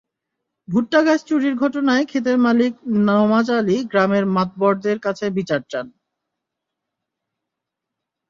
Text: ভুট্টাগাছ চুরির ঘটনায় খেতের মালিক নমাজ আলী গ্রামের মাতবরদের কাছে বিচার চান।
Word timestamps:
ভুট্টাগাছ 0.67 1.19
চুরির 1.27 1.55
ঘটনায় 1.55 2.05
খেতের 2.05 2.37
মালিক 2.37 2.73
নমাজ 3.07 3.47
আলী 3.51 3.77
গ্রামের 3.91 4.25
মাতবরদের 4.35 4.97
কাছে 4.99 5.25
বিচার 5.37 5.61
চান। 5.71 5.87